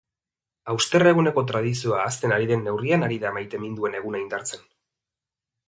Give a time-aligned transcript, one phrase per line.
[0.71, 4.67] Hauster eguneko tradizioa ahazten ari den neurrian ari da maiteminduen eguna indartzen.